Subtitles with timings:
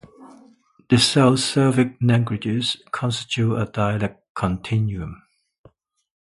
[0.89, 5.21] The South Slavic languages constitute a dialect continuum.